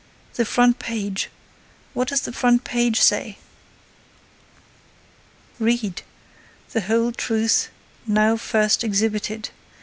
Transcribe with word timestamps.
"The 0.33 0.45
front 0.45 0.79
page—what 0.79 2.07
does 2.07 2.21
the 2.21 2.31
front 2.31 2.63
page 2.63 2.99
say?" 2.99 3.37
"Read: 5.59 6.01
_The 6.73 6.81
Whole 6.85 7.11
Truth 7.11 7.69
now 8.07 8.35
first 8.35 8.83
exhibited. 8.83 9.49